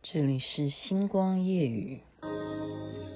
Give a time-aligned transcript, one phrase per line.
[0.00, 1.98] 这里是星光夜语。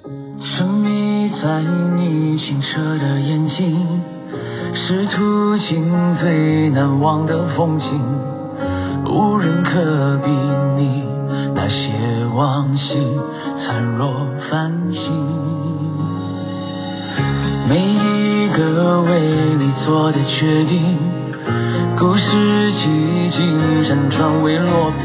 [0.04, 4.02] 沉迷在你清澈的眼睛，
[4.74, 7.86] 是途经最难忘的风景，
[9.06, 10.30] 无人可比
[10.82, 11.04] 拟，
[11.54, 12.98] 那些往昔
[13.64, 14.12] 灿若
[14.50, 15.00] 繁星。
[17.68, 20.98] 每一个为你做的决定，
[21.96, 23.61] 故事几经
[23.92, 24.90] 辗转未落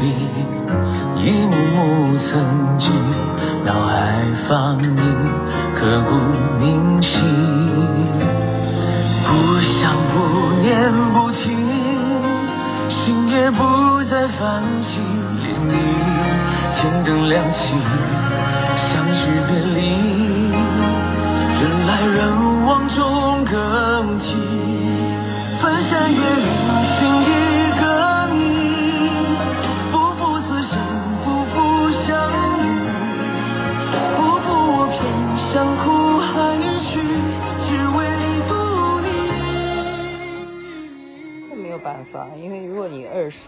[1.16, 2.32] 一幕幕曾
[2.78, 2.90] 经
[3.66, 4.14] 脑海
[4.48, 4.96] 放映，
[5.74, 6.16] 刻骨
[6.58, 7.12] 铭心。
[9.26, 9.28] 不
[9.60, 10.16] 想不
[10.62, 11.44] 念不听，
[12.88, 13.62] 心也不
[14.04, 14.88] 再泛起
[15.44, 15.70] 涟漪。
[16.80, 17.58] 天灯亮起，
[18.88, 19.78] 相聚别离，
[21.60, 22.16] 人来人
[22.64, 24.24] 往中更替，
[25.60, 26.48] 翻山越岭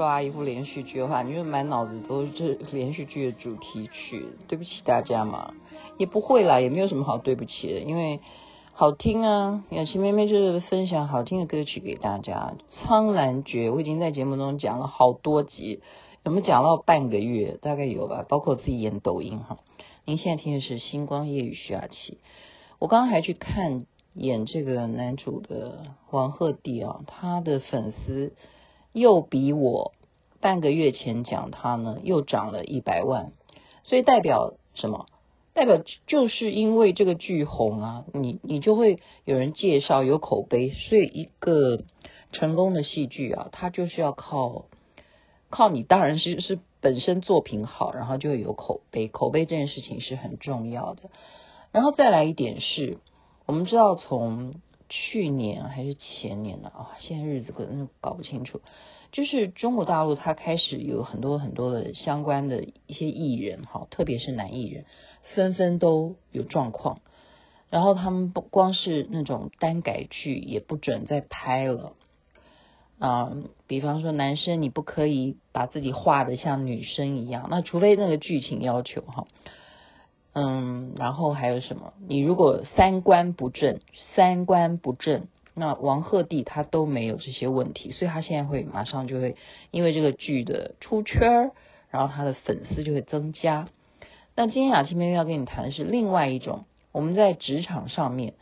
[0.00, 4.28] 刷一部连续剧的话，你就满脑子都是连续剧的主题曲。
[4.48, 5.52] 对不起大家嘛，
[5.98, 8.20] 也不会啦，也没有什么好对不起的，因为
[8.72, 9.62] 好听啊。
[9.68, 12.54] 雅琪妹妹就是分享好听的歌曲给大家。
[12.86, 15.82] 《苍兰诀》我已经在节目中讲了好多集，
[16.24, 17.58] 有没有讲到半个月？
[17.60, 19.58] 大概有吧，包括我自己演抖音哈。
[20.06, 22.16] 您现在听的是《星光夜雨》徐雅琪，
[22.78, 23.84] 我刚刚还去看。
[24.12, 28.32] 演这个男主的王鹤棣啊，他的粉丝
[28.92, 29.92] 又比我
[30.40, 33.32] 半个月前讲它呢，又涨了一百万，
[33.84, 35.06] 所以代表什么？
[35.52, 41.82] 代表就是因为这个剧红啊，你你就会有人介绍，有口碑，所以一个
[42.32, 44.66] 成功的戏剧啊，它就是要靠
[45.48, 51.10] 靠你，当然是是本身作品好，然后就会有口碑，口碑这件事情是很重要的。
[51.72, 52.98] 然后再来一点是。
[53.46, 54.54] 我们知道，从
[54.90, 58.60] 去年还是前年呢啊，现在日子可能搞不清楚。
[59.12, 64.84] 就是中国大陆，它开始有很多很多的相关的一些艺人哈，特别是男艺人，
[65.34, 67.00] 纷纷都有状况。
[67.70, 71.94] 然后他们不光是那种单改剧，也不准再拍了
[72.98, 73.32] 啊。
[73.68, 79.26] 比方说，男生你不可以把自己画的像女生一样，那除非那个剧情要求哈。
[80.32, 81.92] 嗯，然后还有什么？
[82.06, 83.80] 你如果三观不正，
[84.14, 89.34] 三观不正，那王鹤棣他都没有这些问题，所以他现在会马上就会
[89.72, 91.50] 因为这个剧的出圈儿，
[91.90, 93.68] 然后他的粉丝就会增加。
[94.36, 98.34] 那今天雅琪妹妹要跟你谈的是另外一种，我们在职场上面，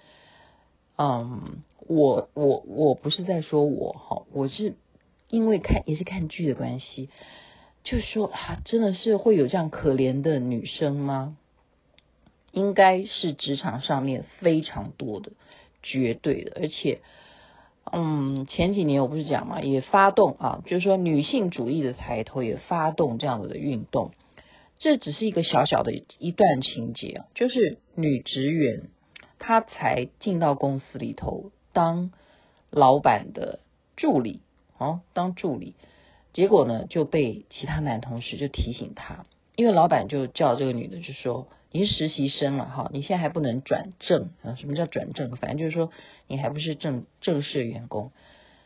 [0.98, 4.74] 嗯，我我我不是在说我哈，我是
[5.30, 7.08] 因为看也是看剧的关系，
[7.82, 11.38] 就说啊，真的是会有这样可怜的女生吗？
[12.50, 15.32] 应该是职场上面非常多的，
[15.82, 17.00] 绝对的，而且，
[17.92, 24.12] 嗯，前几年我不是讲嘛，也发动啊，就是说女性主义的抬头，也发动这样子的运动。
[24.78, 28.88] 这只是一个小小的一段情节，就是女职员
[29.38, 32.10] 她才进到公司里头当
[32.70, 33.60] 老板的
[33.96, 34.40] 助理
[34.78, 35.74] 啊，当助理，
[36.32, 41.46] 结果呢就被其他男同事就提醒她，因为老板就叫这个女的就说。
[41.70, 44.54] 你是实习生了哈，你现在还不能转正啊？
[44.54, 45.30] 什么叫转正？
[45.36, 45.90] 反正就是说
[46.26, 48.10] 你还不是正正式员工，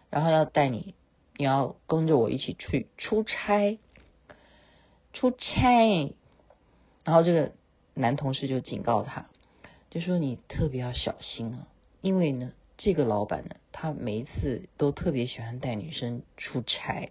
[0.08, 0.94] 然后要带你，
[1.36, 3.78] 你要跟着我一起去出差，
[5.12, 6.14] 出差。
[7.04, 7.52] 然后这个
[7.94, 9.26] 男同事就警告他，
[9.90, 11.66] 就说你特别要小心啊，
[12.00, 17.10] 因为呢，这个老板呢，他每一次都特别喜欢带女生出差。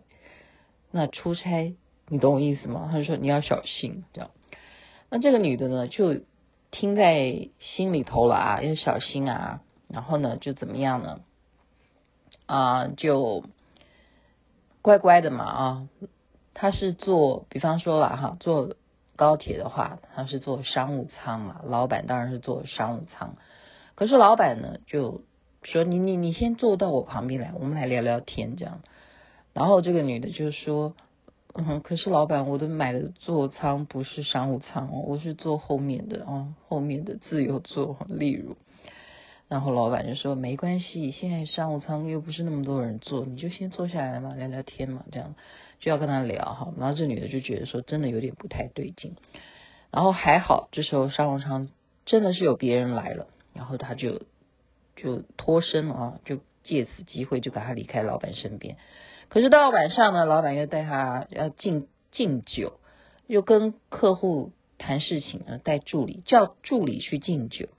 [0.90, 1.76] 那出差，
[2.08, 2.88] 你懂我意思吗？
[2.90, 4.32] 他就说你要小心这样。
[5.14, 6.22] 那这个女的呢，就
[6.72, 9.62] 听在心里头了啊，要小心啊。
[9.90, 11.20] 然后呢，就怎么样呢？
[12.46, 13.44] 啊，就
[14.82, 15.90] 乖乖的嘛啊。
[16.54, 18.78] 她是坐，比方说了哈，坐
[19.18, 21.60] 高铁的话，她是坐商务舱嘛。
[21.66, 23.36] 老板当然是坐商务舱。
[23.96, 25.24] 可是老板呢，就
[25.62, 28.82] 说你你你先坐到我旁边来，我们来聊聊天这样。
[29.52, 30.96] 然后这个女的就说。
[31.54, 38.56] 嗯，可是老板，我的买的座舱不是商务舱哦，我是坐后面的哦，后面的自由座，例如。
[39.50, 45.36] 然后老板就说没关系，现在商务舱又不是那么多人坐，你就先坐下来嘛，聊聊天嘛，这样
[45.82, 46.74] 就要跟他聊哈。
[46.78, 49.16] 然后这女的就觉得说真的有点不太对劲，
[49.92, 51.68] 然后还好，这时候商务舱
[52.06, 54.22] 真的是有别人来了，然后他就
[54.96, 58.78] 就脱身了啊，就借此机会就赶快离开老板身边。
[59.34, 62.74] 可是到了晚上呢，老板又带他要敬敬酒，
[63.28, 67.70] 又跟客户谈事情呢，带助理叫助理去敬酒，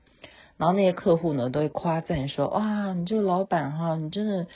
[0.56, 4.46] 然后那些客户呢都会夸赞说：哇，你这个老板哈，你真的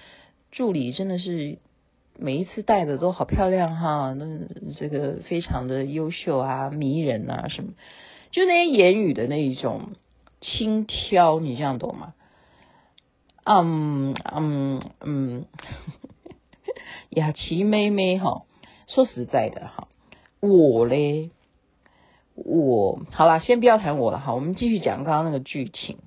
[0.51, 1.59] 助理真的是
[2.19, 4.25] 每一次带的都好漂亮哈，那
[4.79, 7.75] 这个非常的优秀啊，迷人啊什么，
[8.31, 9.91] 就那些言语的那一种
[10.41, 12.15] 轻佻，你这样懂吗？
[13.45, 15.45] 嗯嗯嗯，
[17.11, 18.43] 雅琪妹妹哈，
[18.87, 19.89] 说实在的哈。
[20.41, 21.31] 我嘞，
[22.35, 25.99] 我好了，先不要谈我了哈，我们继续讲刚刚那个剧情。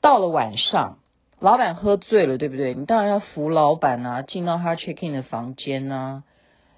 [0.00, 0.98] 到了晚上，
[1.40, 2.74] 老板喝醉了，对不对？
[2.74, 6.22] 你当然要扶老板啊，进到他 check in 的房间啊。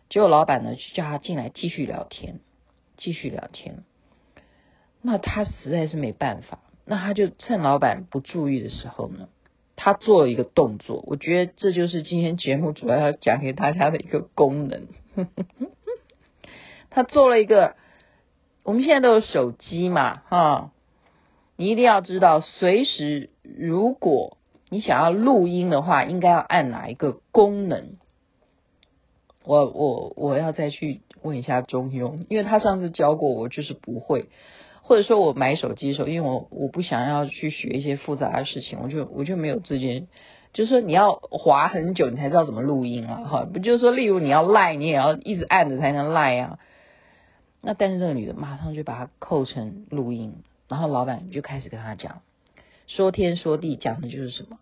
[0.08, 2.40] 结果老板呢，就叫他进来继续聊天，
[2.96, 3.84] 继续聊天。
[5.02, 9.28] 那他实在是没办法，那他就趁老板不注意的时候呢，
[9.82, 11.02] 他做了一个动作。
[11.06, 14.88] 我觉得这就是今天节目主要要讲给大家的一个功能。
[16.90, 17.76] 他做了一个，
[18.62, 20.70] 我们现在都有手机嘛，哈，
[21.56, 24.36] 你一定要知道，随时如果
[24.68, 27.96] 你想要录音的话，应该要按哪一个功能？
[29.44, 34.26] 我我我要再去问一下中庸，因为他上次教过我，就是不会，
[34.90, 40.08] 或者说我买手机的时候，因为我我不想要去学一些复杂的事情，我就我就没有这件，
[40.52, 46.58] 就是说你要滑很久，你才知道怎么录音啊，哈，不就是说，例如你要赖，你也要一直按着才能赖啊。
[47.60, 50.34] 那但是这个女的马上就把它扣成录音，
[50.66, 52.22] 然后老板就开始跟她讲，
[52.88, 54.58] 说天说地讲的就是什么，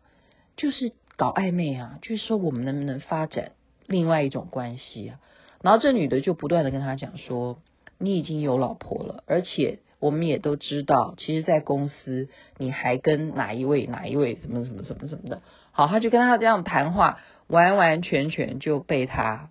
[0.59, 3.53] 就是搞暧昧啊，就是说我们能不能发展
[3.87, 5.21] 另外一种关系啊？
[5.63, 7.57] 然后这女的就不断的跟他讲说，
[7.97, 15.43] 你已经有老婆了，而且我们也都知道，其实，在公司你还跟哪一位哪一位什么什么什么什么的，
[15.73, 19.51] 好，他就跟他这样谈话，完完全全就被他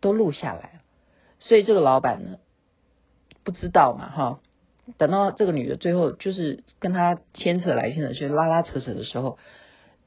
[0.00, 0.80] 都录下来，
[1.38, 2.38] 所以这个老板呢。
[3.44, 4.40] 不知道嘛，哈，
[4.98, 9.38] 等到这个女的最后就是跟他牵扯来牵扯去，拉拉扯扯的时候，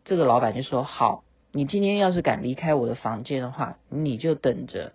[0.03, 1.23] 这个老板就说：“好，
[1.53, 4.91] 你今天要是敢离开我的房间的话，你就等着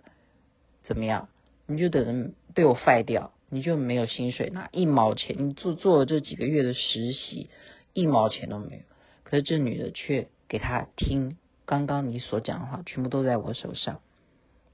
[0.83, 1.27] 怎么样？
[1.65, 5.35] 你就等着被我废掉，你就没有薪水拿一毛钱。
[5.39, 7.49] 你做做了这几个月的实习，
[7.93, 8.81] 一毛钱都没有。
[9.23, 14.01] 可是这女的却给他听刚刚你所讲的话，全部都在我手上。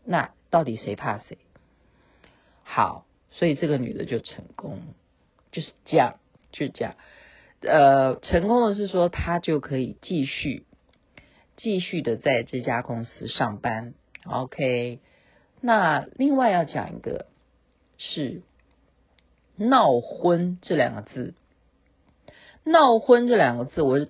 [0.03, 1.37] 那到底谁怕谁？
[2.63, 4.81] 好。”所以这个女的就成功，
[5.53, 6.19] 就是这样，
[6.51, 6.95] 就这样。
[7.61, 10.65] 呃，成功的是说她就可以继续
[11.55, 13.93] 继续的在这家公司上班。
[14.25, 14.99] OK，
[15.61, 17.27] 那另外要讲一个
[17.97, 18.41] 是
[19.55, 21.33] 闹婚这两个字，
[22.63, 24.07] 闹婚这两个字我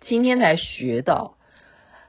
[0.00, 1.36] 今天才学到。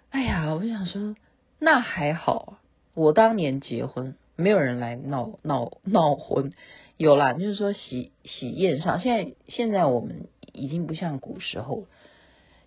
[0.09, 1.15] 哎呀，我想说，
[1.59, 2.57] 那还好，
[2.93, 4.15] 我当年结婚。
[4.35, 6.53] 没有人来闹闹闹婚，
[6.97, 11.85] 有啦，就是说喜喜宴上，现在现在我们已经不像古时候，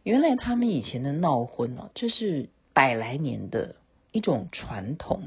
[0.05, 3.75] 原来他们以前的闹婚哦，这是百来年的
[4.13, 5.25] 一种传统，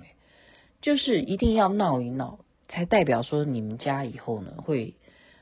[0.82, 2.40] 就是一定要闹一闹，
[2.70, 4.96] 才代表说你们家以后呢会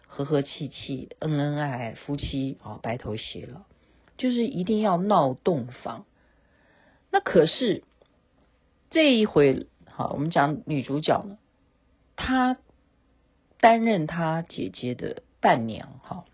[0.07, 3.62] 和和气气、恩恩爱爱，夫妻啊白头偕老，
[4.18, 6.06] 就是一定要闹洞房。
[7.12, 7.83] 那可是
[8.89, 9.68] 这一回。
[9.89, 11.39] 好，我们讲女主角呢，
[12.15, 12.57] 她
[13.59, 16.00] 担任她姐姐的伴娘。
[16.03, 16.25] 哈，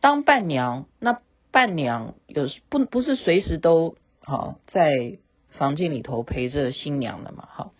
[0.00, 1.20] 当伴娘，那
[1.50, 5.18] 伴娘有不不是随时都好在
[5.50, 7.48] 房间里头陪着新娘的嘛？
[7.50, 7.72] 哈，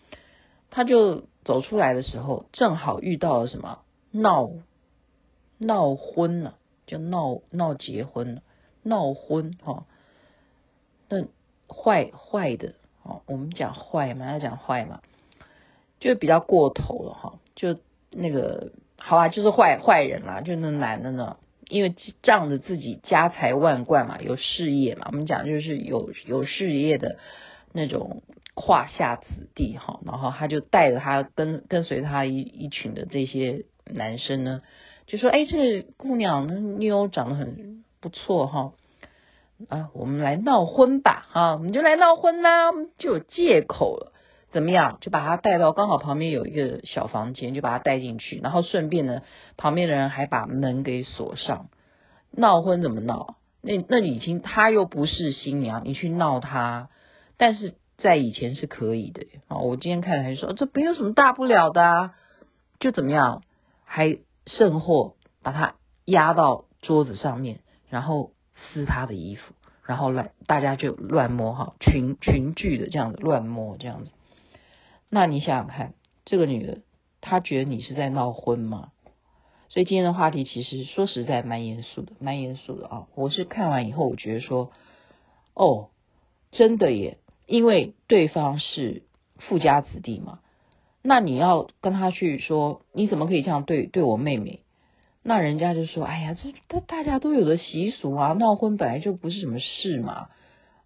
[0.71, 3.79] 她就走出来的时候，正好遇到了什么
[4.11, 4.51] 闹
[5.57, 6.53] 闹婚了，
[6.85, 8.41] 就闹闹结婚了，
[8.83, 9.87] 闹婚哈，
[11.09, 11.23] 那
[11.67, 12.75] 坏坏的。
[13.01, 15.01] 哦，我们讲坏嘛，要讲坏嘛，
[15.99, 17.39] 就比较过头了哈。
[17.55, 17.79] 就
[18.11, 21.37] 那个好啦，就是坏坏人啦，就那男的呢，
[21.67, 27.17] 因为仗着自己家财万贯嘛，有事业嘛，我们讲就是有有事业的
[27.73, 28.21] 那种
[28.59, 29.99] 华夏子弟哈。
[30.05, 34.61] 然后他就带着他跟跟随他一一群的这些男生呢，
[35.07, 38.73] 就说：“哎，这姑娘妞长得很不错哈。”
[39.67, 44.13] 啊，我们来闹婚吧，哈，我们就来闹婚啦，就有借口了，
[44.51, 44.99] 怎么样？
[45.01, 49.21] 就把他带到刚好旁边有一个小房间，就把他带进去，然后顺便呢，
[49.57, 51.67] 旁边的人还把门给锁上。
[52.31, 53.35] 闹婚怎么闹？
[53.61, 56.87] 那那已经他又不是新娘，你去闹他，
[57.35, 59.57] 但是在以前是可以的啊。
[59.59, 62.15] 我今天看还说这没有什么大不了的啊，
[62.79, 63.43] 就怎么样？
[63.85, 65.75] 还甚或把他
[66.05, 68.31] 压到桌子上面，然后。
[68.73, 69.53] 撕他的衣服，
[69.85, 74.11] 然后乱大家就乱摸哈，群群聚的这样子乱摸这样子。
[75.07, 75.93] 那你想想看，
[76.25, 76.79] 这个女的
[77.21, 78.91] 她觉得你是在闹婚吗？
[79.69, 83.07] 所以今天的话题其实说实在蛮严肃的，蛮严肃的啊！
[83.15, 84.71] 我是看完以后，我觉得说，
[85.53, 85.89] 哦，
[86.51, 87.17] 真的耶，
[87.49, 89.01] 因为对方是
[89.37, 90.39] 富家子弟嘛，
[91.01, 94.61] 那你要跟他去说，你怎么可以这样对对我妹妹？
[95.23, 100.29] 那人家就说，哎呀，这这大家都有的习俗啊，闹婚本来就不是什么事嘛。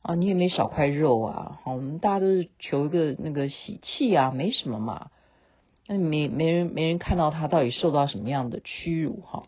[0.04, 1.60] 啊，你也没少块肉啊！
[1.64, 5.12] 好，我们大家都是求一个那个喜气啊，没什么嘛。
[5.88, 9.44] 那没没人没人看到他到底受到什么样的屈辱哈？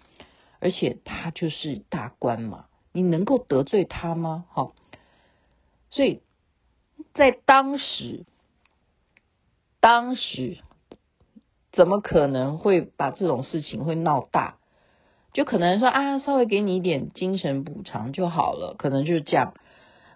[0.60, 4.46] 而且他就是大官嘛，你能够得罪他吗？
[4.50, 4.74] 好，
[5.90, 6.22] 所以
[7.16, 8.26] 在当时，
[9.80, 10.60] 当时
[11.72, 14.58] 怎么可能会把这种事情会闹大？
[15.34, 19.54] 就可能说啊，稍微给你一点精神补偿就好了，可能就是这样。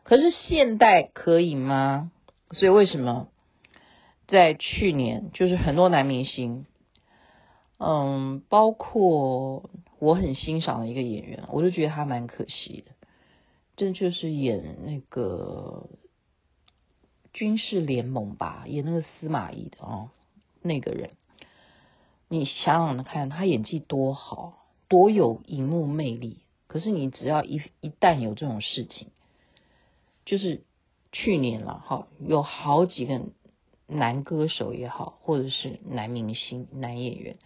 [0.04, 2.12] 可是现代可以吗？
[2.52, 3.28] 所以为什么
[4.28, 6.66] 在去年，就是很多男明星，
[7.78, 12.92] 嗯，包括我很欣赏的一个演员，我就觉得他蛮可惜的。
[13.76, 15.90] 这就是演那个
[17.40, 20.10] 军事联盟吧，演那个司马懿的哦，
[20.62, 21.12] 那个人，
[22.28, 26.42] 你想想看，他演技多好，多有荧幕魅力。
[26.68, 29.08] 可是你只要一一旦有这种事情，
[30.26, 30.66] 就是
[31.14, 33.22] 去年了哈，有好几个
[33.88, 37.38] 男歌手也好，或者是男明星、男演员、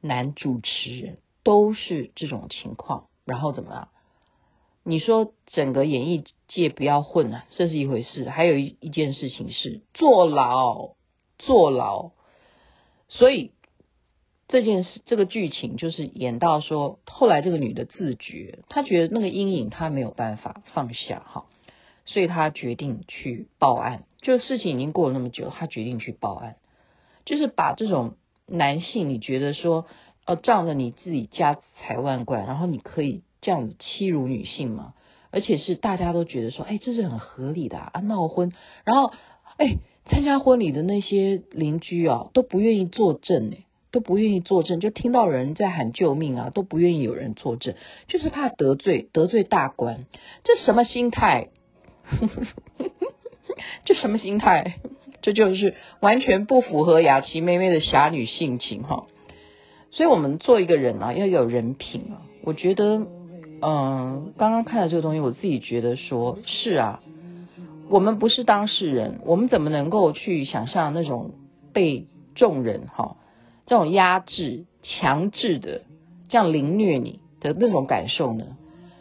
[0.00, 3.08] 男主持人，都是这种情况。
[3.24, 3.88] 然后怎么样？
[4.88, 8.30] 你说整个演艺界不要混啊，这是一回事。
[8.30, 10.94] 还有一一件事情是坐牢，
[11.38, 12.12] 坐牢。
[13.08, 13.50] 所以
[14.46, 21.46] 这件事，这个剧情就是演到说，后来这个女的自觉，她觉得那个阴影她没有办法放下哈。
[22.04, 26.54] 所以她决定去报案，就事情已经过了那么久，她决定去报案，
[27.24, 28.14] 就是把这种
[28.46, 29.86] 男性，你觉得说，
[30.26, 34.94] 呃，仗着你自己家财万贯，然后你可以这样欺辱女性吗？
[35.30, 39.12] 而且是大家都觉得说，哎，这是很合理的啊，啊闹婚，然后，
[39.56, 39.76] 哎，
[40.06, 43.58] 参加婚礼的那些邻居啊，都不愿意作证，哎，
[43.92, 47.76] 都不愿意作证，就听到人在喊救命啊，都不愿意有人作证，
[48.08, 50.06] 就是怕得罪得罪大官，
[50.42, 51.50] 这什么心态？
[53.84, 54.80] 这什么心态？
[55.22, 59.06] 这就是完全不符合雅琪妹妹的侠女性情哈。
[59.92, 62.26] 所以，我们做一个人啊，要有人品啊。
[62.42, 63.06] 我觉得，
[63.62, 67.00] 嗯，刚刚看到这个东西，我自己觉得说是啊，
[67.88, 71.32] 我们不是当事人，我们怎么能够去想象那种
[71.72, 73.16] 被众人哈
[73.64, 75.82] 这种压制、强制的
[76.28, 78.56] 这样凌虐你的那种感受呢？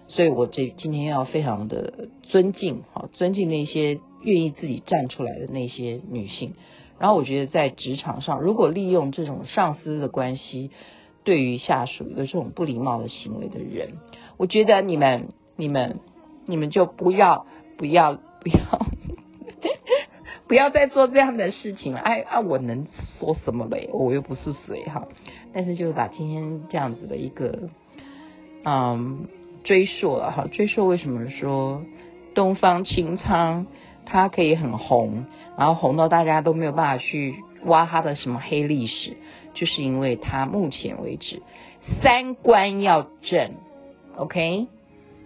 [0.08, 6.54] 所以，我这今天要非常的尊敬，哈，尊敬那些愿意自己站出来的那些女性。
[7.00, 10.70] 然后，我觉得在职场上，如果利用这种上司的关系，
[11.24, 13.94] 对于下属有这种不礼貌的行为的人，
[14.38, 16.00] 我觉得你们、你们、
[16.46, 17.46] 你们就不要、
[17.78, 18.86] 不要、不要，
[20.48, 22.00] 不要再做这样的事情了。
[22.00, 22.88] 哎啊，我能
[23.20, 23.90] 说什么嘞？
[23.94, 25.08] 我又不是谁哈。
[25.54, 27.70] 但是，就是把今天这样子的一个，
[28.64, 29.28] 嗯。
[29.64, 31.82] 追溯了哈，追溯为什么说
[32.36, 33.66] 东方青苍
[34.06, 35.26] 它可以很红，
[35.58, 39.18] 然后红到大家都没有办法去挖它的什么黑历史，
[39.56, 41.42] 就是因为它目前为止
[42.04, 43.54] 三观要正
[44.18, 44.68] ，OK，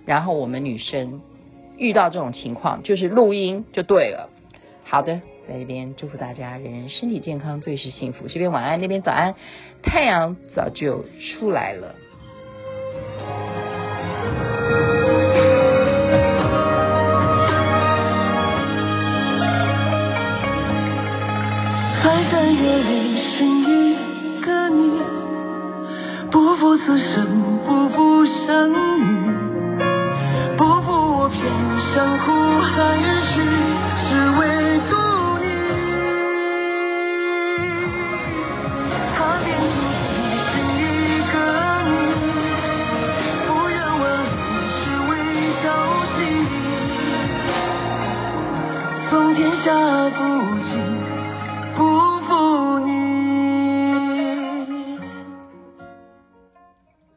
[0.05, 1.21] 然后我们女生
[1.77, 4.29] 遇到这种情况就是录音就对了。
[4.83, 8.27] 好的，在这边祝福大家人人身体健康，最是幸福。
[8.27, 9.35] 这边晚安，那边早安，
[9.83, 11.95] 太阳早就出来了。
[22.01, 24.99] 翻山越岭寻一个你，
[26.31, 27.28] 不负此生，